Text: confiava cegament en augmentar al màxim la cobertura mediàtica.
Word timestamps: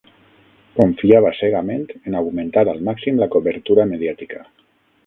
confiava 0.79 1.33
cegament 1.41 1.85
en 1.99 2.17
augmentar 2.23 2.65
al 2.73 2.83
màxim 2.89 3.21
la 3.25 3.31
cobertura 3.39 3.89
mediàtica. 3.95 4.45